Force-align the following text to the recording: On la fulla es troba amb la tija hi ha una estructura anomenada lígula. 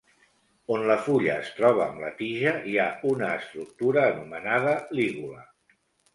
On 0.75 0.85
la 0.91 0.95
fulla 1.07 1.35
es 1.41 1.51
troba 1.57 1.83
amb 1.89 2.01
la 2.05 2.09
tija 2.21 2.55
hi 2.71 2.73
ha 2.85 2.89
una 3.11 3.29
estructura 3.43 4.09
anomenada 4.09 4.75
lígula. 5.03 5.47